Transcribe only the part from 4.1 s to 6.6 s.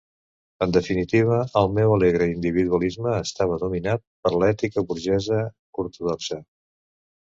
per l'ètica burgesa ortodoxa.